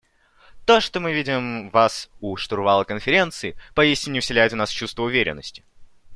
То, 0.65 0.81
что 0.81 0.99
мы 0.99 1.13
видим 1.13 1.69
вас 1.69 2.09
у 2.21 2.35
штурвала 2.35 2.85
Конференции, 2.85 3.55
поистине 3.75 4.19
вселяет 4.19 4.51
в 4.51 4.55
нас 4.55 4.71
чувство 4.71 5.03
уверенности. 5.03 5.63